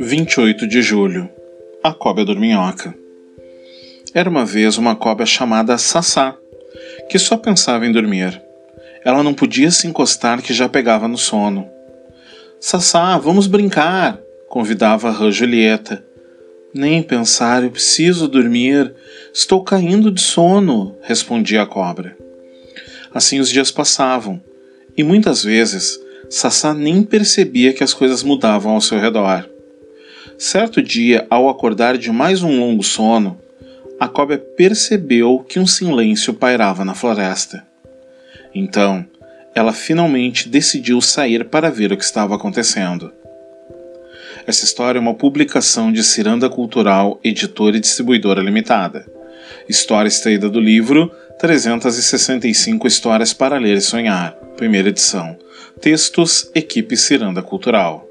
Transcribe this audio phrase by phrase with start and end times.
[0.00, 1.28] 28 de julho
[1.82, 2.94] A cobra dorminhoca
[4.12, 6.36] Era uma vez uma cobra chamada Sassá,
[7.08, 8.42] que só pensava em dormir.
[9.04, 11.68] Ela não podia se encostar que já pegava no sono.
[12.60, 14.18] Sassá, vamos brincar!
[14.48, 16.04] convidava a Julieta.
[16.74, 18.94] Nem pensar, eu preciso dormir.
[19.32, 22.16] Estou caindo de sono, respondia a cobra.
[23.12, 24.42] Assim os dias passavam,
[24.96, 29.48] e muitas vezes Sassá nem percebia que as coisas mudavam ao seu redor.
[30.38, 33.38] Certo dia, ao acordar de mais um longo sono,
[34.00, 37.64] a cobra percebeu que um silêncio pairava na floresta.
[38.54, 39.06] Então,
[39.54, 43.12] ela finalmente decidiu sair para ver o que estava acontecendo.
[44.46, 49.06] Essa história é uma publicação de Ciranda Cultural, editora e distribuidora limitada.
[49.68, 55.36] História extraída do livro 365 Histórias para Ler e Sonhar, primeira edição.
[55.80, 58.08] Textos, equipe Ciranda Cultural.